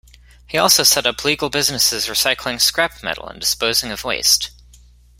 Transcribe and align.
He 0.47 0.57
also 0.57 0.81
set 0.81 1.05
up 1.05 1.23
legal 1.23 1.51
businesses 1.51 2.07
recycling 2.07 2.59
scrap 2.59 3.03
metal 3.03 3.27
and 3.29 3.39
disposing 3.39 3.91
of 3.91 4.03
waste. 4.03 4.49